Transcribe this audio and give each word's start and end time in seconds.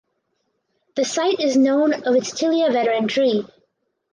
The 0.95 1.05
site 1.05 1.39
is 1.39 1.55
known 1.55 1.93
of 1.93 2.15
its 2.15 2.31
tilia 2.33 2.71
veteran 2.71 3.07
tree. 3.07 3.45